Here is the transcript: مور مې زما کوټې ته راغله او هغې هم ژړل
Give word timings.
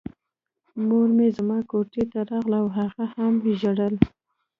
مور 0.87 1.07
مې 1.17 1.27
زما 1.37 1.57
کوټې 1.69 2.03
ته 2.11 2.19
راغله 2.29 2.57
او 2.63 2.67
هغې 2.77 3.05
هم 3.13 3.33
ژړل 3.59 3.95